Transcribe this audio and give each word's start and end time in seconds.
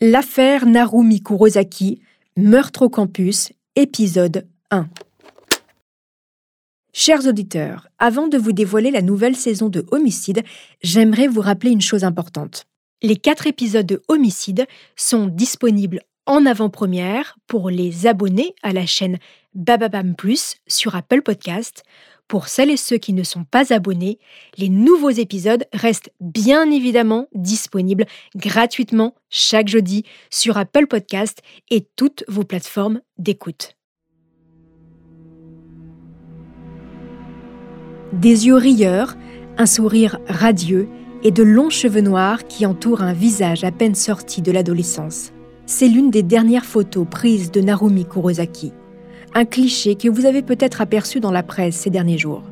L'affaire 0.00 0.64
Narumi 0.64 1.24
Kurosaki, 1.24 2.00
meurtre 2.36 2.82
au 2.82 2.88
campus, 2.88 3.50
épisode 3.74 4.46
1. 4.70 4.86
Chers 6.92 7.26
auditeurs, 7.26 7.88
avant 7.98 8.28
de 8.28 8.38
vous 8.38 8.52
dévoiler 8.52 8.92
la 8.92 9.02
nouvelle 9.02 9.34
saison 9.34 9.68
de 9.68 9.84
Homicide, 9.90 10.44
j'aimerais 10.82 11.26
vous 11.26 11.40
rappeler 11.40 11.72
une 11.72 11.80
chose 11.80 12.04
importante. 12.04 12.66
Les 13.02 13.16
quatre 13.16 13.48
épisodes 13.48 13.86
de 13.86 14.00
Homicide 14.06 14.66
sont 14.94 15.26
disponibles 15.26 16.02
en 16.26 16.46
avant-première 16.46 17.36
pour 17.48 17.68
les 17.68 18.06
abonnés 18.06 18.54
à 18.62 18.72
la 18.72 18.86
chaîne 18.86 19.18
Bababam 19.56 20.14
Plus 20.14 20.58
sur 20.68 20.94
Apple 20.94 21.22
Podcast 21.22 21.82
pour 22.28 22.48
celles 22.48 22.70
et 22.70 22.76
ceux 22.76 22.98
qui 22.98 23.14
ne 23.14 23.22
sont 23.22 23.44
pas 23.44 23.72
abonnés, 23.72 24.18
les 24.58 24.68
nouveaux 24.68 25.10
épisodes 25.10 25.64
restent 25.72 26.12
bien 26.20 26.70
évidemment 26.70 27.26
disponibles 27.34 28.06
gratuitement 28.36 29.14
chaque 29.30 29.68
jeudi 29.68 30.04
sur 30.30 30.58
Apple 30.58 30.86
Podcast 30.86 31.38
et 31.70 31.86
toutes 31.96 32.24
vos 32.28 32.44
plateformes 32.44 33.00
d'écoute. 33.16 33.74
Des 38.12 38.46
yeux 38.46 38.56
rieurs, 38.56 39.16
un 39.56 39.66
sourire 39.66 40.18
radieux 40.28 40.88
et 41.22 41.30
de 41.30 41.42
longs 41.42 41.70
cheveux 41.70 42.00
noirs 42.00 42.46
qui 42.46 42.64
entourent 42.64 43.02
un 43.02 43.12
visage 43.12 43.64
à 43.64 43.72
peine 43.72 43.94
sorti 43.94 44.40
de 44.40 44.52
l'adolescence. 44.52 45.32
C'est 45.66 45.88
l'une 45.88 46.10
des 46.10 46.22
dernières 46.22 46.64
photos 46.64 47.06
prises 47.10 47.50
de 47.50 47.60
Narumi 47.60 48.06
Kurosaki 48.06 48.72
un 49.34 49.44
cliché 49.44 49.94
que 49.94 50.08
vous 50.08 50.26
avez 50.26 50.42
peut-être 50.42 50.80
aperçu 50.80 51.20
dans 51.20 51.30
la 51.30 51.42
presse 51.42 51.76
ces 51.76 51.90
derniers 51.90 52.18
jours. 52.18 52.42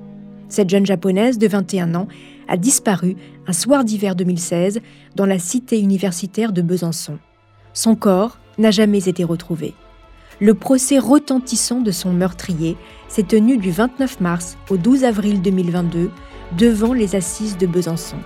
Cette 0.49 0.71
jeune 0.71 0.87
japonaise 0.87 1.39
de 1.39 1.49
21 1.49 1.95
ans 1.95 2.09
a 2.49 2.57
disparu 2.57 3.17
un 3.47 3.53
soir 3.53 3.85
d'hiver 3.85 4.15
2016 4.15 4.81
dans 5.15 5.27
la 5.27 5.39
cité 5.39 5.81
universitaire 5.81 6.53
de 6.53 6.63
Besançon. 6.63 7.19
Son 7.73 7.97
corps 7.97 8.39
n'a 8.59 8.71
jamais 8.71 9.09
été 9.09 9.25
retrouvé. 9.25 9.75
Le 10.41 10.55
procès 10.55 10.99
retentissant 10.99 11.81
de 11.81 11.91
son 11.91 12.13
meurtrier 12.13 12.77
s'est 13.09 13.23
tenu 13.23 13.57
du 13.57 13.71
29 13.71 14.21
mars 14.21 14.57
au 14.71 14.77
12 14.77 15.05
avril 15.05 15.41
2022 15.43 16.11
devant 16.59 16.93
les 16.93 17.17
assises 17.17 17.57
de 17.57 17.67
Besançon. 17.67 18.19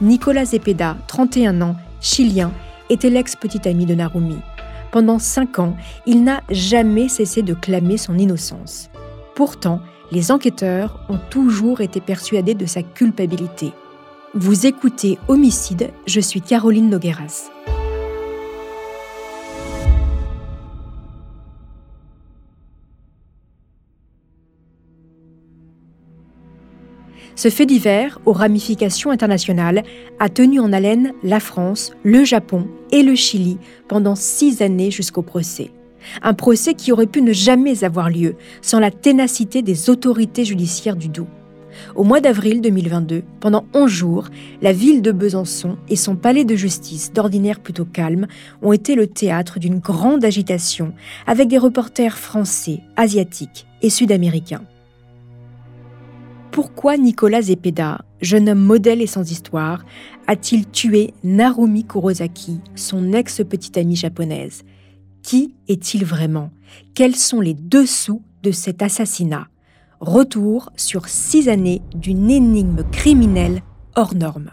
Nicolas 0.00 0.46
Zepeda, 0.46 0.96
31 1.06 1.62
ans, 1.62 1.76
chilien, 2.00 2.52
était 2.90 3.10
l'ex-petit 3.10 3.66
ami 3.68 3.86
de 3.86 3.94
Narumi. 3.94 4.38
Pendant 4.94 5.18
cinq 5.18 5.58
ans, 5.58 5.76
il 6.06 6.22
n'a 6.22 6.44
jamais 6.50 7.08
cessé 7.08 7.42
de 7.42 7.52
clamer 7.52 7.96
son 7.96 8.16
innocence. 8.16 8.90
Pourtant, 9.34 9.80
les 10.12 10.30
enquêteurs 10.30 11.00
ont 11.08 11.18
toujours 11.30 11.80
été 11.80 12.00
persuadés 12.00 12.54
de 12.54 12.64
sa 12.64 12.84
culpabilité. 12.84 13.72
Vous 14.34 14.66
écoutez 14.66 15.18
Homicide, 15.26 15.90
je 16.06 16.20
suis 16.20 16.40
Caroline 16.40 16.90
Nogueras. 16.90 17.50
Ce 27.36 27.48
fait 27.48 27.66
divers, 27.66 28.20
aux 28.26 28.32
ramifications 28.32 29.10
internationales, 29.10 29.82
a 30.20 30.28
tenu 30.28 30.60
en 30.60 30.72
haleine 30.72 31.12
la 31.24 31.40
France, 31.40 31.92
le 32.04 32.24
Japon 32.24 32.68
et 32.92 33.02
le 33.02 33.16
Chili 33.16 33.58
pendant 33.88 34.14
six 34.14 34.62
années 34.62 34.92
jusqu'au 34.92 35.22
procès. 35.22 35.70
Un 36.22 36.34
procès 36.34 36.74
qui 36.74 36.92
aurait 36.92 37.06
pu 37.06 37.22
ne 37.22 37.32
jamais 37.32 37.82
avoir 37.82 38.08
lieu 38.08 38.36
sans 38.62 38.78
la 38.78 38.90
ténacité 38.90 39.62
des 39.62 39.90
autorités 39.90 40.44
judiciaires 40.44 40.96
du 40.96 41.08
Doubs. 41.08 41.26
Au 41.96 42.04
mois 42.04 42.20
d'avril 42.20 42.60
2022, 42.60 43.24
pendant 43.40 43.64
11 43.74 43.90
jours, 43.90 44.28
la 44.62 44.72
ville 44.72 45.02
de 45.02 45.10
Besançon 45.10 45.76
et 45.88 45.96
son 45.96 46.14
palais 46.14 46.44
de 46.44 46.54
justice, 46.54 47.12
d'ordinaire 47.12 47.58
plutôt 47.58 47.84
calme, 47.84 48.28
ont 48.62 48.72
été 48.72 48.94
le 48.94 49.08
théâtre 49.08 49.58
d'une 49.58 49.80
grande 49.80 50.24
agitation 50.24 50.92
avec 51.26 51.48
des 51.48 51.58
reporters 51.58 52.16
français, 52.16 52.80
asiatiques 52.96 53.66
et 53.82 53.90
sud-américains 53.90 54.62
pourquoi 56.54 56.96
Nicolas 56.96 57.42
Zepeda, 57.42 58.02
jeune 58.20 58.48
homme 58.48 58.60
modèle 58.60 59.02
et 59.02 59.08
sans 59.08 59.28
histoire, 59.28 59.84
a-t-il 60.28 60.70
tué 60.70 61.12
Narumi 61.24 61.84
Kurosaki, 61.84 62.60
son 62.76 63.12
ex-petite 63.12 63.76
amie 63.76 63.96
japonaise? 63.96 64.62
Qui 65.24 65.56
est-il 65.66 66.04
vraiment? 66.04 66.50
Quels 66.94 67.16
sont 67.16 67.40
les 67.40 67.54
dessous 67.54 68.22
de 68.44 68.52
cet 68.52 68.82
assassinat? 68.82 69.48
Retour 69.98 70.70
sur 70.76 71.08
six 71.08 71.48
années 71.48 71.82
d'une 71.92 72.30
énigme 72.30 72.84
criminelle 72.92 73.62
hors 73.96 74.14
norme. 74.14 74.52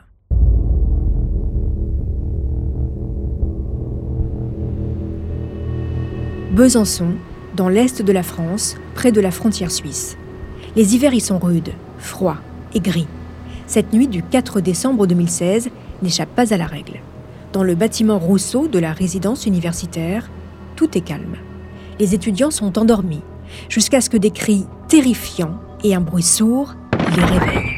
Besançon, 6.56 7.14
dans 7.56 7.70
l'est 7.70 8.02
de 8.02 8.12
la 8.12 8.24
France, 8.24 8.76
près 8.96 9.12
de 9.12 9.22
la 9.22 9.30
frontière 9.30 9.70
suisse. 9.70 10.18
Les 10.76 10.96
hivers 10.96 11.14
y 11.14 11.20
sont 11.20 11.38
rudes, 11.38 11.74
froid 12.02 12.38
et 12.74 12.80
gris. 12.80 13.08
Cette 13.68 13.94
nuit 13.94 14.08
du 14.08 14.24
4 14.24 14.60
décembre 14.60 15.08
2016 15.08 15.70
n'échappe 16.02 16.36
pas 16.36 16.54
à 16.54 16.58
la 16.58 16.66
règle. 16.66 17.00
Dans 17.54 17.64
le 17.64 17.76
bâtiment 17.76 18.20
Rousseau 18.20 18.68
de 18.68 18.80
la 18.80 18.92
résidence 18.92 19.46
universitaire, 19.46 20.30
tout 20.76 20.98
est 20.98 21.02
calme. 21.02 21.36
Les 22.00 22.16
étudiants 22.16 22.52
sont 22.52 22.78
endormis, 22.78 23.22
jusqu'à 23.70 24.02
ce 24.02 24.10
que 24.10 24.18
des 24.18 24.32
cris 24.32 24.66
terrifiants 24.88 25.60
et 25.84 25.96
un 25.96 26.02
bruit 26.02 26.24
sourd 26.24 26.74
les 27.16 27.24
réveillent. 27.24 27.72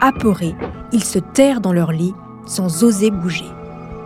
Apeurés, 0.00 0.54
ils 0.92 1.04
se 1.04 1.18
terrent 1.18 1.60
dans 1.60 1.72
leur 1.72 1.92
lit 1.92 2.14
sans 2.46 2.84
oser 2.84 3.10
bouger. 3.10 3.44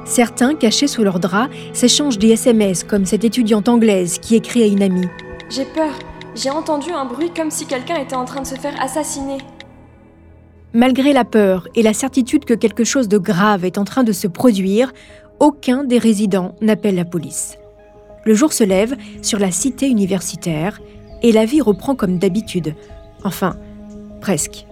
Certains, 0.04 0.54
cachés 0.54 0.88
sous 0.88 1.04
leurs 1.04 1.20
draps, 1.20 1.54
s'échangent 1.72 2.18
des 2.18 2.30
SMS 2.30 2.82
comme 2.82 3.06
cette 3.06 3.24
étudiante 3.24 3.68
anglaise 3.68 4.18
qui 4.18 4.34
écrit 4.34 4.62
à 4.62 4.66
une 4.66 4.82
amie. 4.82 5.08
J'ai 5.48 5.64
peur, 5.64 5.92
j'ai 6.34 6.50
entendu 6.50 6.90
un 6.92 7.04
bruit 7.04 7.30
comme 7.34 7.50
si 7.50 7.66
quelqu'un 7.66 7.96
était 7.96 8.16
en 8.16 8.24
train 8.24 8.42
de 8.42 8.46
se 8.46 8.54
faire 8.54 8.80
assassiner. 8.80 9.38
Malgré 10.72 11.12
la 11.12 11.24
peur 11.24 11.68
et 11.74 11.82
la 11.82 11.92
certitude 11.92 12.44
que 12.44 12.54
quelque 12.54 12.84
chose 12.84 13.08
de 13.08 13.18
grave 13.18 13.64
est 13.64 13.76
en 13.76 13.84
train 13.84 14.04
de 14.04 14.12
se 14.12 14.26
produire, 14.26 14.92
aucun 15.38 15.84
des 15.84 15.98
résidents 15.98 16.54
n'appelle 16.60 16.94
la 16.94 17.04
police. 17.04 17.58
Le 18.24 18.34
jour 18.34 18.52
se 18.52 18.64
lève 18.64 18.96
sur 19.20 19.38
la 19.38 19.50
cité 19.50 19.88
universitaire 19.88 20.80
et 21.22 21.32
la 21.32 21.44
vie 21.44 21.60
reprend 21.60 21.94
comme 21.94 22.18
d'habitude. 22.18 22.74
Enfin, 23.24 23.56
presque. 24.20 24.66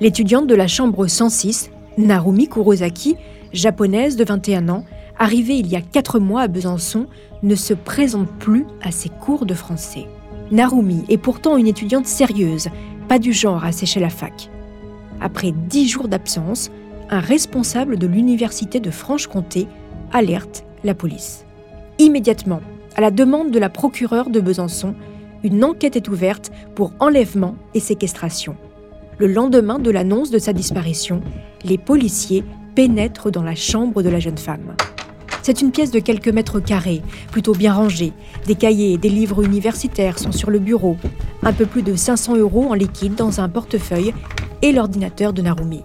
L'étudiante 0.00 0.48
de 0.48 0.54
la 0.54 0.66
chambre 0.66 1.06
106, 1.06 1.70
Narumi 1.98 2.48
Kurosaki, 2.48 3.16
japonaise 3.52 4.16
de 4.16 4.24
21 4.24 4.68
ans, 4.68 4.84
arrivée 5.18 5.54
il 5.54 5.68
y 5.68 5.76
a 5.76 5.80
4 5.80 6.18
mois 6.18 6.42
à 6.42 6.48
Besançon, 6.48 7.06
ne 7.44 7.54
se 7.54 7.74
présente 7.74 8.28
plus 8.38 8.66
à 8.82 8.90
ses 8.90 9.08
cours 9.08 9.46
de 9.46 9.54
français. 9.54 10.08
Narumi 10.50 11.04
est 11.08 11.18
pourtant 11.18 11.56
une 11.56 11.66
étudiante 11.66 12.06
sérieuse, 12.06 12.68
pas 13.08 13.18
du 13.18 13.32
genre 13.32 13.64
à 13.64 13.72
sécher 13.72 14.00
la 14.00 14.10
fac. 14.10 14.50
Après 15.20 15.52
dix 15.52 15.88
jours 15.88 16.08
d'absence, 16.08 16.70
un 17.10 17.20
responsable 17.20 17.98
de 17.98 18.06
l'université 18.06 18.80
de 18.80 18.90
Franche-Comté 18.90 19.66
alerte 20.12 20.64
la 20.84 20.94
police. 20.94 21.44
Immédiatement, 21.98 22.60
à 22.96 23.00
la 23.00 23.10
demande 23.10 23.50
de 23.50 23.58
la 23.58 23.68
procureure 23.68 24.30
de 24.30 24.40
Besançon, 24.40 24.94
une 25.42 25.64
enquête 25.64 25.96
est 25.96 26.08
ouverte 26.08 26.50
pour 26.74 26.92
enlèvement 27.00 27.56
et 27.74 27.80
séquestration. 27.80 28.56
Le 29.18 29.26
lendemain 29.26 29.78
de 29.78 29.90
l'annonce 29.90 30.30
de 30.30 30.38
sa 30.38 30.52
disparition, 30.52 31.20
les 31.64 31.78
policiers 31.78 32.44
pénètrent 32.74 33.30
dans 33.30 33.42
la 33.42 33.54
chambre 33.54 34.02
de 34.02 34.08
la 34.08 34.20
jeune 34.20 34.38
femme. 34.38 34.74
C'est 35.44 35.60
une 35.60 35.72
pièce 35.72 35.90
de 35.90 35.98
quelques 35.98 36.30
mètres 36.30 36.58
carrés, 36.58 37.02
plutôt 37.30 37.52
bien 37.52 37.74
rangée. 37.74 38.14
Des 38.46 38.54
cahiers 38.54 38.94
et 38.94 38.96
des 38.96 39.10
livres 39.10 39.44
universitaires 39.44 40.18
sont 40.18 40.32
sur 40.32 40.50
le 40.50 40.58
bureau. 40.58 40.96
Un 41.42 41.52
peu 41.52 41.66
plus 41.66 41.82
de 41.82 41.94
500 41.94 42.36
euros 42.36 42.68
en 42.70 42.72
liquide 42.72 43.14
dans 43.14 43.42
un 43.42 43.50
portefeuille 43.50 44.14
et 44.62 44.72
l'ordinateur 44.72 45.34
de 45.34 45.42
Narumi. 45.42 45.82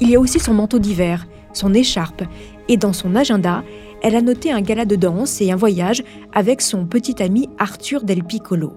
Il 0.00 0.10
y 0.10 0.16
a 0.16 0.20
aussi 0.20 0.40
son 0.40 0.52
manteau 0.52 0.80
d'hiver, 0.80 1.28
son 1.52 1.74
écharpe 1.74 2.24
et 2.68 2.76
dans 2.76 2.92
son 2.92 3.14
agenda, 3.14 3.62
elle 4.02 4.16
a 4.16 4.20
noté 4.20 4.50
un 4.50 4.62
gala 4.62 4.84
de 4.84 4.96
danse 4.96 5.40
et 5.40 5.52
un 5.52 5.56
voyage 5.56 6.02
avec 6.32 6.60
son 6.60 6.84
petit 6.84 7.22
ami 7.22 7.48
Arthur 7.56 8.02
Del 8.02 8.24
Piccolo. 8.24 8.72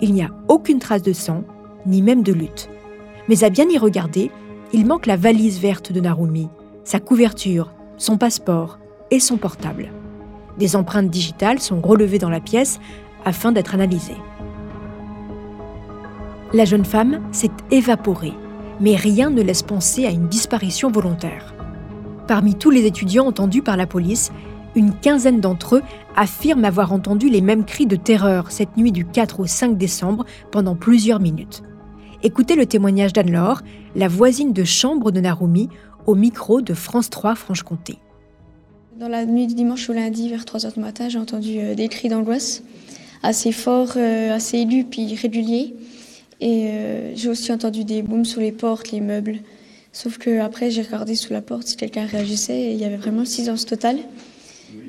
Il 0.00 0.14
n'y 0.14 0.22
a 0.22 0.30
aucune 0.48 0.78
trace 0.78 1.02
de 1.02 1.12
sang, 1.12 1.44
ni 1.84 2.00
même 2.00 2.22
de 2.22 2.32
lutte. 2.32 2.70
Mais 3.28 3.44
à 3.44 3.50
bien 3.50 3.68
y 3.68 3.76
regarder, 3.76 4.30
il 4.72 4.86
manque 4.86 5.04
la 5.04 5.16
valise 5.16 5.60
verte 5.60 5.92
de 5.92 6.00
Narumi, 6.00 6.48
sa 6.84 7.00
couverture, 7.00 7.70
son 7.98 8.16
passeport, 8.16 8.78
et 9.12 9.20
son 9.20 9.36
portable. 9.36 9.92
Des 10.58 10.74
empreintes 10.74 11.10
digitales 11.10 11.60
sont 11.60 11.80
relevées 11.80 12.18
dans 12.18 12.30
la 12.30 12.40
pièce 12.40 12.80
afin 13.24 13.52
d'être 13.52 13.74
analysées. 13.74 14.16
La 16.52 16.64
jeune 16.64 16.84
femme 16.84 17.20
s'est 17.30 17.50
évaporée, 17.70 18.32
mais 18.80 18.96
rien 18.96 19.30
ne 19.30 19.42
laisse 19.42 19.62
penser 19.62 20.06
à 20.06 20.10
une 20.10 20.28
disparition 20.28 20.90
volontaire. 20.90 21.54
Parmi 22.26 22.54
tous 22.54 22.70
les 22.70 22.86
étudiants 22.86 23.26
entendus 23.26 23.62
par 23.62 23.76
la 23.76 23.86
police, 23.86 24.32
une 24.74 24.94
quinzaine 24.94 25.40
d'entre 25.40 25.76
eux 25.76 25.82
affirment 26.16 26.64
avoir 26.64 26.92
entendu 26.92 27.28
les 27.28 27.42
mêmes 27.42 27.66
cris 27.66 27.86
de 27.86 27.96
terreur 27.96 28.50
cette 28.50 28.76
nuit 28.78 28.92
du 28.92 29.04
4 29.04 29.40
au 29.40 29.46
5 29.46 29.76
décembre 29.76 30.24
pendant 30.50 30.74
plusieurs 30.74 31.20
minutes. 31.20 31.62
Écoutez 32.22 32.56
le 32.56 32.64
témoignage 32.64 33.12
d'Anne-Laure, 33.12 33.60
la 33.94 34.08
voisine 34.08 34.54
de 34.54 34.64
chambre 34.64 35.10
de 35.10 35.20
Narumi, 35.20 35.68
au 36.06 36.14
micro 36.14 36.62
de 36.62 36.72
France 36.72 37.10
3 37.10 37.34
Franche-Comté. 37.34 37.98
Dans 38.98 39.08
la 39.08 39.24
nuit 39.24 39.46
du 39.46 39.54
dimanche 39.54 39.88
au 39.88 39.94
lundi, 39.94 40.28
vers 40.28 40.44
3h 40.44 40.74
du 40.74 40.80
matin, 40.80 41.08
j'ai 41.08 41.18
entendu 41.18 41.58
euh, 41.58 41.74
des 41.74 41.88
cris 41.88 42.10
d'angoisse 42.10 42.62
assez 43.22 43.50
forts, 43.50 43.94
euh, 43.96 44.34
assez 44.34 44.58
aigus, 44.58 44.84
puis 44.88 45.14
réguliers. 45.14 45.74
Et 46.40 46.66
euh, 46.66 47.16
j'ai 47.16 47.30
aussi 47.30 47.52
entendu 47.52 47.84
des 47.84 48.02
booms 48.02 48.26
sur 48.26 48.42
les 48.42 48.52
portes, 48.52 48.90
les 48.90 49.00
meubles. 49.00 49.38
Sauf 49.92 50.18
que 50.18 50.40
après, 50.40 50.70
j'ai 50.70 50.82
regardé 50.82 51.14
sous 51.14 51.32
la 51.32 51.40
porte 51.40 51.68
si 51.68 51.76
quelqu'un 51.76 52.04
réagissait 52.04 52.60
et 52.60 52.72
il 52.72 52.78
y 52.78 52.84
avait 52.84 52.96
vraiment 52.96 53.20
le 53.20 53.26
silence 53.26 53.64
total. 53.64 53.96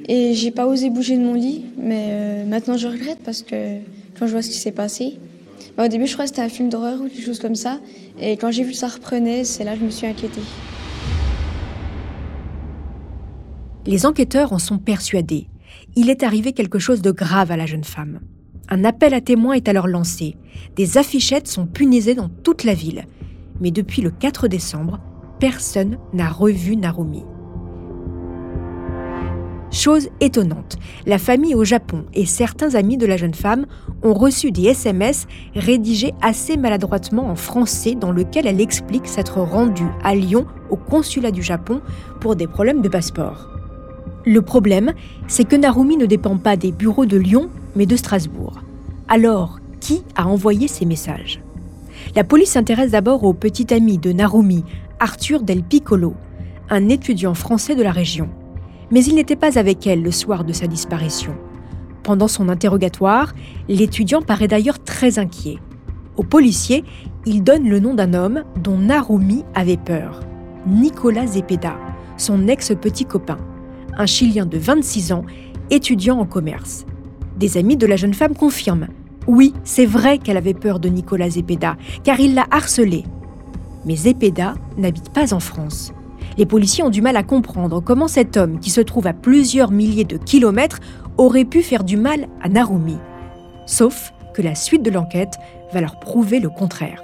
Et 0.09 0.33
j'ai 0.33 0.51
pas 0.51 0.67
osé 0.67 0.89
bouger 0.89 1.15
de 1.15 1.21
mon 1.21 1.33
lit, 1.33 1.63
mais 1.77 2.43
maintenant 2.45 2.77
je 2.77 2.87
regrette 2.87 3.19
parce 3.23 3.41
que 3.41 3.77
quand 4.17 4.27
je 4.27 4.31
vois 4.31 4.41
ce 4.41 4.49
qui 4.49 4.57
s'est 4.57 4.71
passé, 4.71 5.17
bah, 5.75 5.85
au 5.85 5.87
début 5.89 6.07
je 6.07 6.13
crois 6.13 6.23
que 6.25 6.29
c'était 6.29 6.41
un 6.41 6.49
film 6.49 6.69
d'horreur 6.69 7.01
ou 7.01 7.09
quelque 7.09 7.25
chose 7.25 7.39
comme 7.39 7.55
ça. 7.55 7.79
Et 8.19 8.37
quand 8.37 8.51
j'ai 8.51 8.63
vu 8.63 8.71
que 8.71 8.77
ça 8.77 8.87
reprenait, 8.87 9.43
c'est 9.43 9.65
là 9.65 9.73
que 9.73 9.79
je 9.79 9.85
me 9.85 9.91
suis 9.91 10.07
inquiétée. 10.07 10.41
Les 13.85 14.05
enquêteurs 14.05 14.53
en 14.53 14.59
sont 14.59 14.77
persuadés. 14.77 15.47
Il 15.95 16.09
est 16.09 16.23
arrivé 16.23 16.53
quelque 16.53 16.79
chose 16.79 17.01
de 17.01 17.11
grave 17.11 17.51
à 17.51 17.57
la 17.57 17.65
jeune 17.65 17.83
femme. 17.83 18.21
Un 18.69 18.85
appel 18.85 19.13
à 19.13 19.19
témoins 19.19 19.55
est 19.55 19.67
alors 19.67 19.87
lancé. 19.87 20.37
Des 20.77 20.97
affichettes 20.97 21.49
sont 21.49 21.65
punisées 21.65 22.15
dans 22.15 22.29
toute 22.29 22.63
la 22.63 22.73
ville. 22.73 23.05
Mais 23.59 23.71
depuis 23.71 24.01
le 24.01 24.09
4 24.09 24.47
décembre, 24.47 24.99
personne 25.39 25.97
n'a 26.13 26.29
revu 26.29 26.77
Narumi. 26.77 27.23
Chose 29.69 30.09
étonnante, 30.21 30.77
la 31.05 31.17
famille 31.17 31.55
au 31.55 31.65
Japon 31.65 32.05
et 32.13 32.25
certains 32.25 32.75
amis 32.75 32.95
de 32.95 33.07
la 33.07 33.17
jeune 33.17 33.33
femme 33.33 33.65
ont 34.03 34.13
reçu 34.13 34.51
des 34.51 34.65
SMS 34.65 35.25
rédigés 35.55 36.13
assez 36.21 36.57
maladroitement 36.57 37.27
en 37.27 37.35
français 37.35 37.95
dans 37.95 38.11
lesquels 38.11 38.47
elle 38.47 38.61
explique 38.61 39.07
s'être 39.07 39.41
rendue 39.41 39.89
à 40.03 40.15
Lyon 40.15 40.45
au 40.69 40.77
consulat 40.77 41.31
du 41.31 41.41
Japon 41.41 41.81
pour 42.21 42.35
des 42.35 42.47
problèmes 42.47 42.81
de 42.83 42.89
passeport. 42.89 43.52
Le 44.25 44.41
problème, 44.41 44.93
c'est 45.27 45.43
que 45.43 45.55
Narumi 45.57 45.97
ne 45.97 46.05
dépend 46.05 46.37
pas 46.37 46.55
des 46.55 46.71
bureaux 46.71 47.05
de 47.05 47.17
Lyon, 47.17 47.49
mais 47.75 47.85
de 47.85 47.97
Strasbourg. 47.97 48.61
Alors, 49.09 49.59
qui 49.81 50.03
a 50.15 50.27
envoyé 50.27 50.69
ces 50.69 50.85
messages? 50.85 51.41
La 52.15 52.23
police 52.23 52.51
s'intéresse 52.51 52.91
d'abord 52.91 53.25
au 53.25 53.33
petit 53.33 53.73
ami 53.73 53.97
de 53.97 54.13
Narumi, 54.13 54.63
Arthur 55.01 55.43
Del 55.43 55.61
Piccolo, 55.61 56.13
un 56.69 56.87
étudiant 56.87 57.33
français 57.33 57.75
de 57.75 57.83
la 57.83 57.91
région. 57.91 58.29
Mais 58.91 59.03
il 59.03 59.15
n'était 59.15 59.35
pas 59.35 59.59
avec 59.59 59.85
elle 59.87 60.01
le 60.01 60.11
soir 60.11 60.45
de 60.45 60.53
sa 60.53 60.67
disparition. 60.67 61.35
Pendant 62.01 62.29
son 62.29 62.47
interrogatoire, 62.47 63.33
l'étudiant 63.67 64.21
paraît 64.21 64.47
d'ailleurs 64.47 64.81
très 64.81 65.19
inquiet. 65.19 65.57
Au 66.15 66.23
policier, 66.23 66.85
il 67.25 67.43
donne 67.43 67.67
le 67.67 67.79
nom 67.81 67.93
d'un 67.93 68.13
homme 68.13 68.43
dont 68.61 68.77
Narumi 68.77 69.43
avait 69.53 69.77
peur, 69.77 70.21
Nicolas 70.65 71.27
Zepeda, 71.27 71.75
son 72.17 72.47
ex-petit 72.47 73.05
copain 73.05 73.39
un 73.97 74.05
Chilien 74.05 74.45
de 74.45 74.57
26 74.57 75.11
ans, 75.13 75.25
étudiant 75.69 76.19
en 76.19 76.25
commerce. 76.25 76.85
Des 77.37 77.57
amis 77.57 77.77
de 77.77 77.87
la 77.87 77.95
jeune 77.95 78.13
femme 78.13 78.35
confirment. 78.35 78.87
Oui, 79.27 79.53
c'est 79.63 79.85
vrai 79.85 80.17
qu'elle 80.17 80.37
avait 80.37 80.53
peur 80.53 80.79
de 80.79 80.89
Nicolas 80.89 81.29
Zepeda, 81.29 81.77
car 82.03 82.19
il 82.19 82.35
l'a 82.35 82.45
harcelé. 82.51 83.03
Mais 83.85 83.95
Zepeda 83.95 84.55
n'habite 84.77 85.09
pas 85.11 85.33
en 85.33 85.39
France. 85.39 85.93
Les 86.37 86.45
policiers 86.45 86.83
ont 86.83 86.89
du 86.89 87.01
mal 87.01 87.15
à 87.15 87.23
comprendre 87.23 87.81
comment 87.81 88.07
cet 88.07 88.37
homme, 88.37 88.59
qui 88.59 88.69
se 88.69 88.81
trouve 88.81 89.07
à 89.07 89.13
plusieurs 89.13 89.71
milliers 89.71 90.03
de 90.03 90.17
kilomètres, 90.17 90.79
aurait 91.17 91.45
pu 91.45 91.61
faire 91.61 91.83
du 91.83 91.97
mal 91.97 92.27
à 92.41 92.49
Narumi. 92.49 92.97
Sauf 93.65 94.13
que 94.33 94.41
la 94.41 94.55
suite 94.55 94.83
de 94.83 94.91
l'enquête 94.91 95.37
va 95.73 95.81
leur 95.81 95.99
prouver 95.99 96.39
le 96.39 96.49
contraire. 96.49 97.03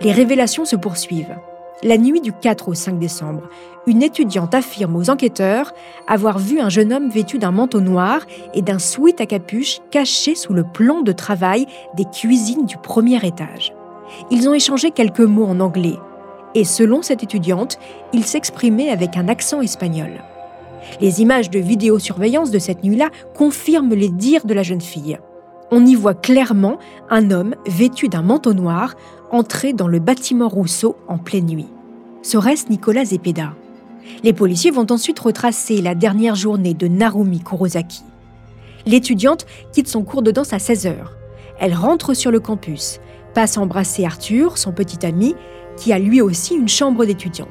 Les 0.00 0.12
révélations 0.12 0.64
se 0.64 0.74
poursuivent. 0.74 1.36
La 1.84 1.98
nuit 1.98 2.20
du 2.20 2.32
4 2.32 2.68
au 2.68 2.74
5 2.74 3.00
décembre, 3.00 3.42
une 3.88 4.04
étudiante 4.04 4.54
affirme 4.54 4.94
aux 4.94 5.10
enquêteurs 5.10 5.72
avoir 6.06 6.38
vu 6.38 6.60
un 6.60 6.68
jeune 6.68 6.92
homme 6.92 7.10
vêtu 7.10 7.40
d'un 7.40 7.50
manteau 7.50 7.80
noir 7.80 8.20
et 8.54 8.62
d'un 8.62 8.78
sweat 8.78 9.20
à 9.20 9.26
capuche 9.26 9.80
caché 9.90 10.36
sous 10.36 10.52
le 10.52 10.62
plan 10.62 11.02
de 11.02 11.10
travail 11.10 11.66
des 11.96 12.04
cuisines 12.04 12.66
du 12.66 12.76
premier 12.76 13.26
étage. 13.26 13.74
Ils 14.30 14.48
ont 14.48 14.54
échangé 14.54 14.92
quelques 14.92 15.20
mots 15.20 15.46
en 15.46 15.58
anglais 15.58 15.96
et 16.54 16.62
selon 16.62 17.02
cette 17.02 17.24
étudiante, 17.24 17.80
il 18.12 18.24
s'exprimait 18.24 18.90
avec 18.90 19.16
un 19.16 19.26
accent 19.26 19.60
espagnol. 19.60 20.22
Les 21.00 21.20
images 21.20 21.50
de 21.50 21.58
vidéosurveillance 21.58 22.52
de 22.52 22.60
cette 22.60 22.84
nuit-là 22.84 23.08
confirment 23.34 23.94
les 23.94 24.08
dires 24.08 24.44
de 24.44 24.54
la 24.54 24.62
jeune 24.62 24.80
fille. 24.80 25.18
On 25.72 25.86
y 25.86 25.94
voit 25.94 26.14
clairement 26.14 26.76
un 27.08 27.30
homme 27.30 27.54
vêtu 27.66 28.08
d'un 28.08 28.22
manteau 28.22 28.52
noir 28.52 28.94
entrer 29.32 29.72
dans 29.72 29.88
le 29.88 29.98
bâtiment 29.98 30.48
Rousseau 30.48 30.96
en 31.08 31.18
pleine 31.18 31.46
nuit. 31.46 31.68
Serait-ce 32.22 32.68
Nicolas 32.68 33.06
Zepeda 33.06 33.54
Les 34.22 34.32
policiers 34.32 34.70
vont 34.70 34.86
ensuite 34.90 35.18
retracer 35.18 35.80
la 35.80 35.94
dernière 35.94 36.36
journée 36.36 36.74
de 36.74 36.86
Narumi 36.86 37.40
Kurosaki. 37.40 38.02
L'étudiante 38.86 39.46
quitte 39.72 39.88
son 39.88 40.04
cours 40.04 40.22
de 40.22 40.30
danse 40.30 40.52
à 40.52 40.58
16h. 40.58 40.94
Elle 41.58 41.74
rentre 41.74 42.14
sur 42.14 42.30
le 42.30 42.40
campus, 42.40 43.00
passe 43.34 43.56
embrasser 43.56 44.04
Arthur, 44.04 44.58
son 44.58 44.72
petit 44.72 45.04
ami, 45.06 45.34
qui 45.76 45.92
a 45.92 45.98
lui 45.98 46.20
aussi 46.20 46.54
une 46.54 46.68
chambre 46.68 47.04
d'étudiant. 47.04 47.48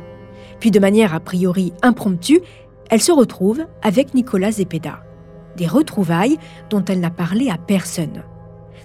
Puis 0.60 0.72
de 0.72 0.80
manière 0.80 1.16
a 1.16 1.20
priori 1.20 1.74
impromptue, 1.82 2.42
elle 2.90 3.02
se 3.02 3.12
retrouve 3.12 3.66
avec 3.82 4.14
Nicolas 4.14 4.52
Zepeda. 4.52 5.04
Des 5.58 5.68
retrouvailles 5.68 6.38
dont 6.70 6.84
elle 6.86 7.00
n'a 7.00 7.10
parlé 7.10 7.50
à 7.50 7.58
personne. 7.58 8.24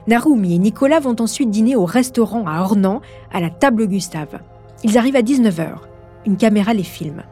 Narumi 0.06 0.54
et 0.54 0.58
Nicolas 0.58 1.00
vont 1.00 1.16
ensuite 1.20 1.50
dîner 1.50 1.74
au 1.74 1.84
restaurant 1.84 2.46
à 2.46 2.60
Ornans, 2.60 3.00
à 3.32 3.40
la 3.40 3.50
table 3.50 3.88
Gustave. 3.88 4.38
Ils 4.84 4.98
arrivent 4.98 5.16
à 5.16 5.22
19h. 5.22 5.78
Une 6.26 6.36
caméra 6.36 6.74
les 6.74 6.84
filme. 6.84 7.22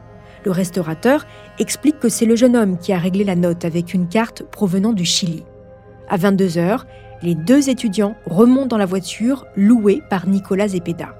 Le 0.43 0.51
restaurateur 0.51 1.25
explique 1.57 1.99
que 1.99 2.09
c'est 2.09 2.25
le 2.25 2.35
jeune 2.35 2.55
homme 2.55 2.77
qui 2.77 2.91
a 2.91 2.97
réglé 2.97 3.23
la 3.23 3.35
note 3.35 3.63
avec 3.63 3.93
une 3.93 4.07
carte 4.07 4.43
provenant 4.43 4.91
du 4.91 5.05
Chili. 5.05 5.43
À 6.09 6.17
22h, 6.17 6.81
les 7.21 7.33
deux 7.33 7.69
étudiants 7.69 8.15
remontent 8.25 8.67
dans 8.67 8.77
la 8.77 8.85
voiture 8.85 9.45
louée 9.55 10.01
par 10.09 10.27
Nicolas 10.27 10.67
Zepeda. 10.67 11.15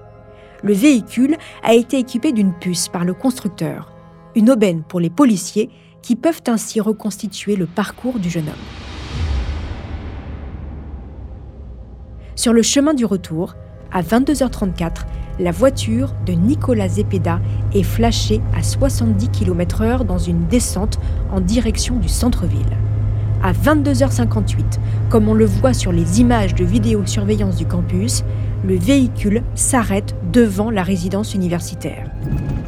Le 0.61 0.73
véhicule 0.73 1.37
a 1.63 1.73
été 1.73 1.97
équipé 1.97 2.33
d'une 2.33 2.53
puce 2.53 2.89
par 2.89 3.05
le 3.05 3.13
constructeur, 3.13 3.93
une 4.35 4.51
aubaine 4.51 4.83
pour 4.83 4.99
les 4.99 5.09
policiers 5.09 5.69
qui 6.01 6.15
peuvent 6.15 6.43
ainsi 6.47 6.81
reconstituer 6.81 7.55
le 7.55 7.65
parcours 7.65 8.19
du 8.19 8.29
jeune 8.29 8.47
homme. 8.47 8.84
Sur 12.35 12.51
le 12.51 12.61
chemin 12.61 12.93
du 12.93 13.05
retour, 13.05 13.55
à 13.93 14.01
22h34, 14.01 15.05
la 15.39 15.51
voiture 15.51 16.13
de 16.25 16.33
Nicolas 16.33 16.89
Zepeda 16.89 17.39
est 17.73 17.83
flashée 17.83 18.41
à 18.53 18.61
70 18.61 19.29
km/h 19.29 20.03
dans 20.03 20.17
une 20.17 20.45
descente 20.47 20.99
en 21.31 21.39
direction 21.39 21.95
du 21.95 22.09
centre-ville. 22.09 22.77
À 23.41 23.53
22h58, 23.53 24.79
comme 25.09 25.29
on 25.29 25.33
le 25.33 25.45
voit 25.45 25.73
sur 25.73 25.93
les 25.93 26.19
images 26.19 26.55
de 26.55 26.65
vidéosurveillance 26.65 27.55
du 27.55 27.65
campus, 27.65 28.25
le 28.65 28.75
véhicule 28.75 29.41
s'arrête 29.55 30.13
devant 30.33 30.71
la 30.71 30.83
résidence 30.83 31.35
universitaire. 31.35 32.11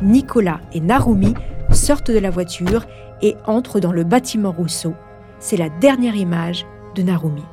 Nicolas 0.02 0.62
et 0.72 0.80
Narumi 0.80 1.34
sortent 1.72 2.12
de 2.12 2.20
la 2.20 2.30
voiture 2.30 2.86
et 3.22 3.36
entrent 3.46 3.82
dans 3.82 3.92
le 3.92 4.06
bâtiment 4.06 4.54
Rousseau. 4.54 4.94
C'est 5.40 5.58
la 5.58 5.68
dernière 5.68 6.16
image 6.16 6.66
de 6.96 7.02
Narumi 7.02 7.44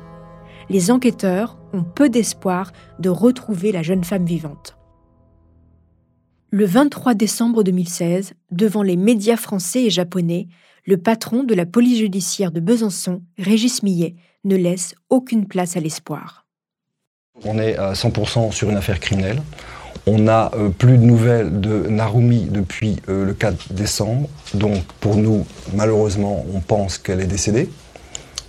les 0.69 0.91
enquêteurs 0.91 1.57
peu 1.83 2.09
d'espoir 2.09 2.71
de 2.99 3.09
retrouver 3.09 3.71
la 3.71 3.83
jeune 3.83 4.03
femme 4.03 4.25
vivante. 4.25 4.77
Le 6.51 6.65
23 6.65 7.15
décembre 7.15 7.63
2016, 7.63 8.33
devant 8.51 8.83
les 8.83 8.95
médias 8.95 9.35
français 9.35 9.83
et 9.83 9.89
japonais, 9.89 10.47
le 10.85 10.97
patron 10.97 11.43
de 11.43 11.53
la 11.53 11.65
police 11.65 11.97
judiciaire 11.99 12.51
de 12.51 12.59
Besançon, 12.59 13.23
Régis 13.37 13.83
Millet, 13.83 14.15
ne 14.43 14.55
laisse 14.55 14.95
aucune 15.09 15.47
place 15.47 15.75
à 15.75 15.79
l'espoir. 15.79 16.45
On 17.43 17.59
est 17.59 17.75
à 17.75 17.93
100% 17.93 18.51
sur 18.51 18.69
une 18.69 18.77
affaire 18.77 18.99
criminelle. 18.99 19.41
On 20.07 20.19
n'a 20.19 20.51
euh, 20.53 20.69
plus 20.69 20.97
de 20.97 21.03
nouvelles 21.03 21.59
de 21.59 21.87
Narumi 21.87 22.45
depuis 22.45 22.97
euh, 23.09 23.25
le 23.25 23.33
4 23.33 23.73
décembre. 23.73 24.29
Donc 24.53 24.83
pour 24.99 25.17
nous, 25.17 25.45
malheureusement, 25.73 26.45
on 26.53 26.59
pense 26.59 26.97
qu'elle 26.97 27.19
est 27.19 27.27
décédée 27.27 27.69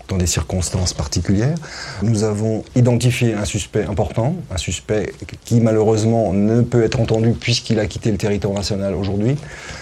dans 0.08 0.16
des 0.16 0.26
circonstances 0.26 0.94
particulières. 0.94 1.56
Nous 2.02 2.24
avons 2.24 2.64
identifié 2.74 3.34
un 3.34 3.44
suspect 3.44 3.84
important, 3.84 4.36
un 4.50 4.56
suspect 4.56 5.12
qui 5.44 5.60
malheureusement 5.60 6.32
ne 6.32 6.62
peut 6.62 6.84
être 6.84 7.00
entendu 7.00 7.32
puisqu'il 7.32 7.78
a 7.78 7.86
quitté 7.86 8.10
le 8.10 8.18
territoire 8.18 8.54
national 8.54 8.94
aujourd'hui. 8.94 9.36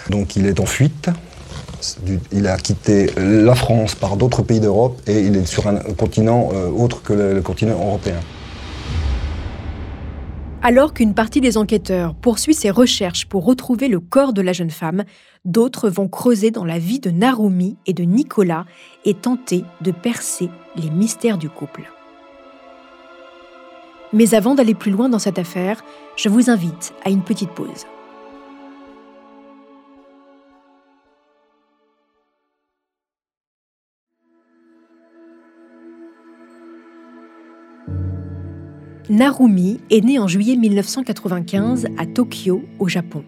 Donc 0.09 0.35
il 0.35 0.45
est 0.45 0.59
en 0.59 0.65
fuite. 0.65 1.09
Il 2.31 2.47
a 2.47 2.57
quitté 2.57 3.11
la 3.17 3.53
France 3.53 3.93
par 3.93 4.17
d'autres 4.17 4.41
pays 4.41 4.59
d'Europe 4.59 4.99
et 5.07 5.19
il 5.19 5.35
est 5.35 5.45
sur 5.45 5.67
un 5.67 5.75
continent 5.75 6.49
euh, 6.53 6.69
autre 6.69 7.03
que 7.03 7.13
le 7.13 7.41
continent 7.41 7.75
européen. 7.75 8.19
Alors 10.67 10.95
qu'une 10.95 11.13
partie 11.13 11.41
des 11.41 11.59
enquêteurs 11.59 12.15
poursuit 12.15 12.55
ses 12.55 12.71
recherches 12.71 13.27
pour 13.27 13.45
retrouver 13.45 13.87
le 13.87 13.99
corps 13.99 14.33
de 14.33 14.41
la 14.41 14.51
jeune 14.51 14.71
femme, 14.71 15.03
d'autres 15.45 15.89
vont 15.91 16.07
creuser 16.07 16.49
dans 16.49 16.65
la 16.65 16.79
vie 16.79 16.99
de 16.99 17.11
Narumi 17.11 17.77
et 17.85 17.93
de 17.93 18.01
Nicolas 18.01 18.65
et 19.05 19.13
tenter 19.13 19.63
de 19.81 19.91
percer 19.91 20.49
les 20.75 20.89
mystères 20.89 21.37
du 21.37 21.49
couple. 21.49 21.83
Mais 24.11 24.33
avant 24.33 24.55
d'aller 24.55 24.73
plus 24.73 24.89
loin 24.89 25.07
dans 25.07 25.19
cette 25.19 25.37
affaire, 25.37 25.83
je 26.15 26.29
vous 26.29 26.49
invite 26.49 26.95
à 27.03 27.11
une 27.11 27.21
petite 27.21 27.51
pause. 27.51 27.85
Narumi 39.09 39.79
est 39.91 40.03
née 40.03 40.17
en 40.17 40.27
juillet 40.27 40.55
1995 40.55 41.85
à 41.99 42.07
Tokyo, 42.07 42.63
au 42.79 42.87
Japon. 42.87 43.23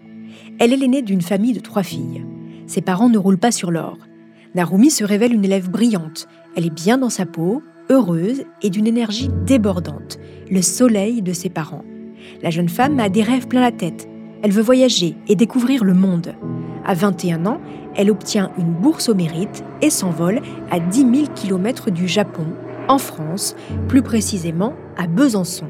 Elle 0.58 0.72
est 0.72 0.76
l'aînée 0.76 1.02
d'une 1.02 1.22
famille 1.22 1.52
de 1.52 1.60
trois 1.60 1.84
filles. 1.84 2.24
Ses 2.66 2.80
parents 2.80 3.08
ne 3.08 3.16
roulent 3.16 3.38
pas 3.38 3.52
sur 3.52 3.70
l'or. 3.70 3.96
Narumi 4.56 4.90
se 4.90 5.04
révèle 5.04 5.32
une 5.32 5.44
élève 5.44 5.70
brillante. 5.70 6.26
Elle 6.56 6.66
est 6.66 6.74
bien 6.74 6.98
dans 6.98 7.10
sa 7.10 7.26
peau, 7.26 7.62
heureuse 7.90 8.42
et 8.60 8.70
d'une 8.70 8.88
énergie 8.88 9.30
débordante, 9.46 10.18
le 10.50 10.62
soleil 10.62 11.22
de 11.22 11.32
ses 11.32 11.48
parents. 11.48 11.84
La 12.42 12.50
jeune 12.50 12.68
femme 12.68 12.98
a 12.98 13.08
des 13.08 13.22
rêves 13.22 13.46
plein 13.46 13.60
la 13.60 13.70
tête. 13.70 14.08
Elle 14.42 14.50
veut 14.50 14.62
voyager 14.62 15.14
et 15.28 15.36
découvrir 15.36 15.84
le 15.84 15.94
monde. 15.94 16.34
À 16.84 16.94
21 16.94 17.46
ans, 17.46 17.60
elle 17.94 18.10
obtient 18.10 18.50
une 18.58 18.72
bourse 18.72 19.08
au 19.08 19.14
mérite 19.14 19.62
et 19.80 19.90
s'envole 19.90 20.40
à 20.72 20.80
10 20.80 20.98
000 20.98 21.12
km 21.36 21.92
du 21.92 22.08
Japon, 22.08 22.46
en 22.88 22.98
France, 22.98 23.54
plus 23.86 24.02
précisément 24.02 24.74
à 24.96 25.06
Besançon. 25.06 25.66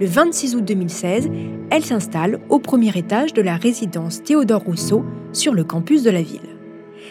Le 0.00 0.06
26 0.06 0.54
août 0.54 0.64
2016, 0.64 1.28
elle 1.70 1.84
s'installe 1.84 2.38
au 2.48 2.60
premier 2.60 2.96
étage 2.96 3.32
de 3.32 3.42
la 3.42 3.56
résidence 3.56 4.22
Théodore 4.22 4.62
Rousseau 4.62 5.04
sur 5.32 5.54
le 5.54 5.64
campus 5.64 6.02
de 6.02 6.10
la 6.10 6.22
ville. 6.22 6.40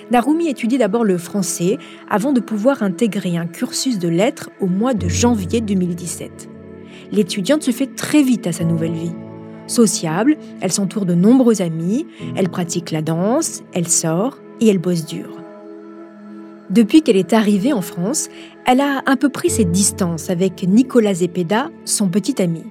Narumi 0.09 0.47
étudie 0.47 0.77
d'abord 0.77 1.03
le 1.03 1.17
français 1.17 1.77
avant 2.09 2.31
de 2.31 2.39
pouvoir 2.39 2.81
intégrer 2.83 3.35
un 3.37 3.45
cursus 3.45 3.99
de 3.99 4.07
lettres 4.07 4.49
au 4.61 4.67
mois 4.67 4.93
de 4.93 5.09
janvier 5.09 5.59
2017. 5.59 6.49
L'étudiante 7.11 7.63
se 7.63 7.71
fait 7.71 7.93
très 7.93 8.21
vite 8.21 8.47
à 8.47 8.53
sa 8.53 8.63
nouvelle 8.63 8.93
vie. 8.93 9.15
Sociable, 9.67 10.37
elle 10.61 10.71
s'entoure 10.71 11.05
de 11.05 11.13
nombreux 11.13 11.61
amis, 11.61 12.07
elle 12.37 12.49
pratique 12.49 12.91
la 12.91 13.01
danse, 13.01 13.63
elle 13.73 13.89
sort 13.89 14.37
et 14.61 14.69
elle 14.69 14.79
bosse 14.79 15.05
dur. 15.05 15.46
Depuis 16.69 17.01
qu'elle 17.01 17.15
est 17.15 17.31
arrivée 17.31 17.71
en 17.71 17.81
France, 17.81 18.27
elle 18.65 18.81
a 18.81 19.01
un 19.05 19.15
peu 19.15 19.29
pris 19.29 19.49
ses 19.49 19.63
distances 19.63 20.29
avec 20.29 20.67
Nicolas 20.67 21.13
Zepeda, 21.13 21.69
son 21.85 22.09
petit 22.09 22.41
ami. 22.41 22.63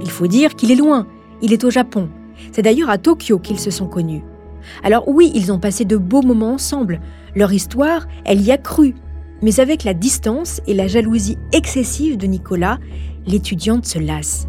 Il 0.00 0.10
faut 0.10 0.26
dire 0.26 0.56
qu'il 0.56 0.72
est 0.72 0.76
loin, 0.76 1.06
il 1.40 1.52
est 1.52 1.62
au 1.62 1.70
Japon. 1.70 2.08
C'est 2.50 2.62
d'ailleurs 2.62 2.90
à 2.90 2.98
Tokyo 2.98 3.38
qu'ils 3.38 3.60
se 3.60 3.70
sont 3.70 3.86
connus. 3.86 4.24
Alors 4.82 5.08
oui, 5.08 5.30
ils 5.34 5.52
ont 5.52 5.60
passé 5.60 5.84
de 5.84 5.96
beaux 5.96 6.22
moments 6.22 6.54
ensemble. 6.54 7.00
Leur 7.36 7.52
histoire, 7.52 8.06
elle 8.24 8.40
y 8.40 8.50
a 8.50 8.58
cru. 8.58 8.94
Mais 9.40 9.60
avec 9.60 9.84
la 9.84 9.94
distance 9.94 10.60
et 10.66 10.74
la 10.74 10.88
jalousie 10.88 11.38
excessive 11.52 12.16
de 12.16 12.26
Nicolas, 12.26 12.78
l'étudiante 13.24 13.86
se 13.86 14.00
lasse. 14.00 14.48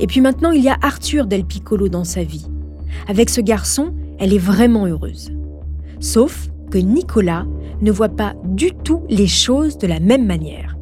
Et 0.00 0.06
puis 0.06 0.22
maintenant, 0.22 0.52
il 0.52 0.62
y 0.62 0.70
a 0.70 0.78
Arthur 0.80 1.26
Del 1.26 1.44
Piccolo 1.44 1.90
dans 1.90 2.04
sa 2.04 2.22
vie. 2.22 2.46
Avec 3.08 3.28
ce 3.28 3.42
garçon, 3.42 3.94
elle 4.18 4.32
est 4.32 4.38
vraiment 4.38 4.86
heureuse. 4.86 5.32
Sauf 6.00 6.48
Nicolas 6.78 7.46
ne 7.80 7.90
voit 7.90 8.08
pas 8.08 8.34
du 8.44 8.72
tout 8.72 9.02
les 9.08 9.26
choses 9.26 9.78
de 9.78 9.86
la 9.86 10.00
même 10.00 10.26
manière. 10.26 10.76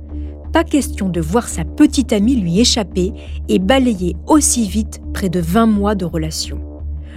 Pas 0.53 0.65
question 0.65 1.09
de 1.09 1.21
voir 1.21 1.49
sa 1.49 1.65
petite 1.65 2.13
amie 2.13 2.37
lui 2.37 2.61
échapper 2.61 3.13
et 3.49 3.59
balayer 3.59 4.17
aussi 4.27 4.69
vite 4.69 5.01
près 5.15 5.29
de 5.29 5.41
20 5.41 5.67
mois 5.67 5.95
de 5.95 6.05
relation. 6.05 6.61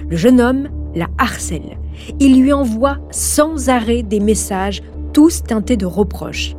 Le 0.08 0.18
jeune 0.18 0.40
homme 0.40 0.70
la 0.96 1.08
harcèle. 1.18 1.78
Il 2.20 2.42
lui 2.42 2.54
envoie 2.54 2.98
sans 3.12 3.70
arrêt 3.70 4.04
des 4.04 4.20
messages, 4.20 4.82
tous 5.14 5.44
teintés 5.44 5.78
de 5.78 5.86
reproches. 5.86 6.56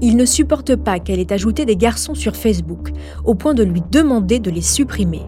Il 0.00 0.16
ne 0.16 0.24
supporte 0.24 0.76
pas 0.76 0.98
qu'elle 0.98 1.20
ait 1.20 1.32
ajouté 1.32 1.64
des 1.64 1.76
garçons 1.76 2.14
sur 2.14 2.36
Facebook, 2.36 2.90
au 3.24 3.34
point 3.34 3.54
de 3.54 3.62
lui 3.62 3.82
demander 3.90 4.38
de 4.38 4.50
les 4.50 4.62
supprimer. 4.62 5.22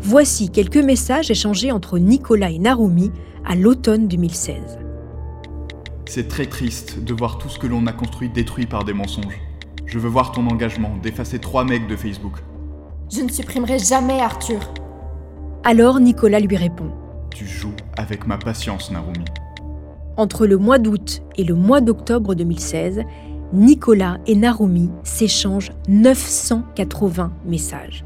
Voici 0.00 0.50
quelques 0.50 0.76
messages 0.76 1.30
échangés 1.30 1.72
entre 1.72 1.98
Nicolas 1.98 2.50
et 2.50 2.58
Narumi 2.58 3.10
à 3.46 3.54
l'automne 3.54 4.08
2016. 4.08 4.87
C'est 6.08 6.28
très 6.28 6.46
triste 6.46 7.02
de 7.04 7.14
voir 7.14 7.38
tout 7.38 7.48
ce 7.48 7.58
que 7.58 7.66
l'on 7.66 7.86
a 7.86 7.92
construit 7.92 8.28
détruit 8.28 8.66
par 8.66 8.84
des 8.84 8.92
mensonges. 8.92 9.40
Je 9.86 9.98
veux 9.98 10.08
voir 10.08 10.32
ton 10.32 10.46
engagement 10.48 10.96
d'effacer 11.02 11.38
trois 11.38 11.64
mecs 11.64 11.86
de 11.86 11.96
Facebook. 11.96 12.34
Je 13.12 13.22
ne 13.22 13.30
supprimerai 13.30 13.78
jamais 13.78 14.20
Arthur. 14.20 14.60
Alors 15.64 16.00
Nicolas 16.00 16.40
lui 16.40 16.56
répond 16.56 16.90
tu 17.38 17.46
joues 17.46 17.74
avec 17.96 18.26
ma 18.26 18.36
patience, 18.36 18.90
Narumi. 18.90 19.24
Entre 20.16 20.44
le 20.44 20.56
mois 20.56 20.78
d'août 20.78 21.22
et 21.36 21.44
le 21.44 21.54
mois 21.54 21.80
d'octobre 21.80 22.34
2016, 22.34 23.02
Nicolas 23.52 24.18
et 24.26 24.34
Narumi 24.34 24.90
s'échangent 25.04 25.70
980 25.86 27.30
messages. 27.46 28.04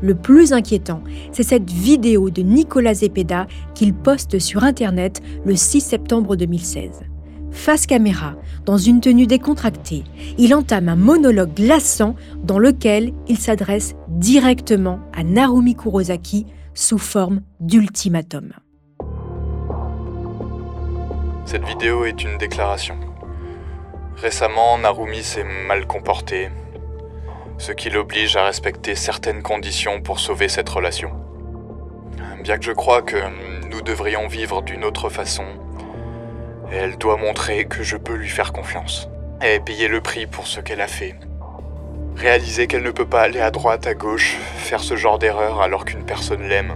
Le 0.00 0.14
plus 0.14 0.52
inquiétant, 0.52 1.02
c'est 1.32 1.42
cette 1.42 1.68
vidéo 1.68 2.30
de 2.30 2.42
Nicolas 2.42 2.94
Zepeda 2.94 3.48
qu'il 3.74 3.94
poste 3.94 4.38
sur 4.38 4.62
Internet 4.62 5.20
le 5.44 5.56
6 5.56 5.80
septembre 5.80 6.36
2016. 6.36 7.00
Face 7.58 7.86
caméra, 7.86 8.34
dans 8.64 8.78
une 8.78 9.00
tenue 9.00 9.26
décontractée, 9.26 10.04
il 10.38 10.54
entame 10.54 10.88
un 10.88 10.96
monologue 10.96 11.54
glaçant 11.54 12.14
dans 12.36 12.60
lequel 12.60 13.12
il 13.26 13.36
s'adresse 13.36 13.96
directement 14.06 15.00
à 15.12 15.24
Narumi 15.24 15.74
Kurosaki 15.74 16.46
sous 16.72 16.98
forme 16.98 17.42
d'ultimatum. 17.58 18.52
Cette 21.46 21.64
vidéo 21.64 22.04
est 22.04 22.22
une 22.22 22.38
déclaration. 22.38 22.96
Récemment, 24.16 24.78
Narumi 24.78 25.24
s'est 25.24 25.44
mal 25.66 25.84
comporté, 25.88 26.50
ce 27.58 27.72
qui 27.72 27.90
l'oblige 27.90 28.36
à 28.36 28.44
respecter 28.44 28.94
certaines 28.94 29.42
conditions 29.42 30.00
pour 30.00 30.20
sauver 30.20 30.48
cette 30.48 30.68
relation. 30.68 31.10
Bien 32.44 32.56
que 32.56 32.64
je 32.64 32.72
crois 32.72 33.02
que 33.02 33.16
nous 33.68 33.82
devrions 33.82 34.28
vivre 34.28 34.62
d'une 34.62 34.84
autre 34.84 35.08
façon, 35.08 35.44
elle 36.72 36.98
doit 36.98 37.16
montrer 37.16 37.64
que 37.64 37.82
je 37.82 37.96
peux 37.96 38.14
lui 38.14 38.28
faire 38.28 38.52
confiance 38.52 39.08
et 39.42 39.60
payer 39.60 39.88
le 39.88 40.00
prix 40.00 40.26
pour 40.26 40.46
ce 40.46 40.60
qu'elle 40.60 40.80
a 40.80 40.86
fait. 40.86 41.14
Réaliser 42.16 42.66
qu'elle 42.66 42.82
ne 42.82 42.90
peut 42.90 43.06
pas 43.06 43.22
aller 43.22 43.40
à 43.40 43.50
droite, 43.50 43.86
à 43.86 43.94
gauche, 43.94 44.36
faire 44.56 44.80
ce 44.80 44.96
genre 44.96 45.18
d'erreur 45.18 45.60
alors 45.60 45.84
qu'une 45.84 46.04
personne 46.04 46.42
l'aime. 46.48 46.74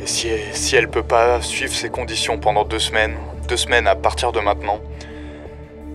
Et 0.00 0.06
si, 0.06 0.30
si 0.52 0.76
elle 0.76 0.88
peut 0.88 1.02
pas 1.02 1.40
suivre 1.42 1.72
ces 1.72 1.90
conditions 1.90 2.38
pendant 2.38 2.64
deux 2.64 2.78
semaines, 2.78 3.16
deux 3.48 3.56
semaines 3.56 3.86
à 3.86 3.94
partir 3.94 4.32
de 4.32 4.40
maintenant, 4.40 4.80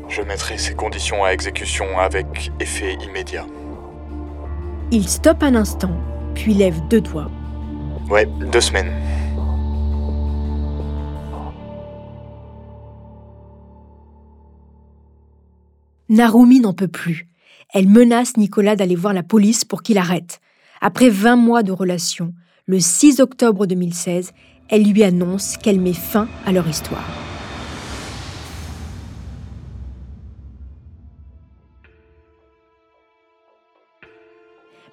je 0.09 0.21
mettrai 0.21 0.57
ces 0.57 0.73
conditions 0.73 1.23
à 1.23 1.29
exécution 1.31 1.99
avec 1.99 2.51
effet 2.59 2.93
immédiat. 2.95 3.45
Il 4.91 5.07
stoppe 5.07 5.43
un 5.43 5.55
instant, 5.55 5.91
puis 6.35 6.53
lève 6.53 6.79
deux 6.89 7.01
doigts. 7.01 7.29
Ouais, 8.09 8.25
deux 8.25 8.61
semaines. 8.61 8.91
Narumi 16.09 16.59
n'en 16.59 16.73
peut 16.73 16.87
plus. 16.87 17.29
Elle 17.71 17.87
menace 17.87 18.35
Nicolas 18.35 18.75
d'aller 18.75 18.95
voir 18.95 19.13
la 19.13 19.21
police 19.21 19.63
pour 19.63 19.83
qu'il 19.83 19.99
arrête. 19.99 20.41
Après 20.81 21.09
20 21.09 21.35
mois 21.35 21.61
de 21.61 21.71
relation, 21.71 22.33
le 22.65 22.79
6 22.79 23.19
octobre 23.19 23.67
2016, 23.67 24.31
elle 24.69 24.83
lui 24.83 25.03
annonce 25.03 25.55
qu'elle 25.57 25.79
met 25.79 25.93
fin 25.93 26.27
à 26.47 26.51
leur 26.51 26.67
histoire. 26.67 27.07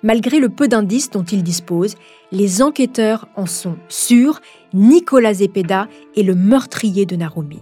Malgré 0.03 0.39
le 0.39 0.51
peu 0.51 0.69
d'indices 0.69 1.11
dont 1.11 1.25
ils 1.25 1.43
disposent, 1.43 1.97
les 2.31 2.61
enquêteurs 2.61 3.27
en 3.37 3.47
sont 3.47 3.79
sûrs, 3.89 4.41
Nicolas 4.75 5.33
Zepeda 5.33 5.89
est 6.15 6.23
le 6.23 6.35
meurtrier 6.35 7.07
de 7.07 7.17
Narumi. 7.17 7.61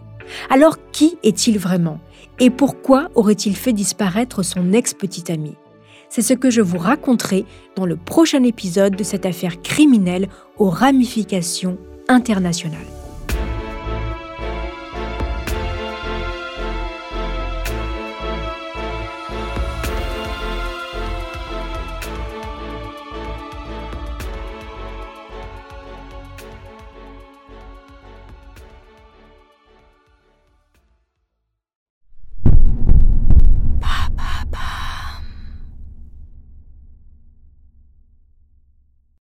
Alors 0.51 0.79
qui 0.93 1.19
est-il 1.23 1.59
vraiment? 1.59 2.01
Et 2.41 2.51
pourquoi 2.51 3.11
aurait-il 3.15 3.57
fait 3.57 3.73
disparaître 3.73 4.43
son 4.43 4.73
ex-petite 4.73 5.31
amie? 5.31 5.57
C'est 6.09 6.23
ce 6.23 6.35
que 6.35 6.51
je 6.51 6.61
vous 6.61 6.79
raconterai 6.79 7.45
dans 7.77 7.87
le 7.87 7.97
prochain 7.97 8.45
épisode 8.45 8.95
de 8.95 9.05
cette 9.05 9.27
affaire 9.27 9.63
criminelle 9.63 10.29
aux 10.59 10.71
ramifications 10.71 11.79
internationales. 12.09 12.94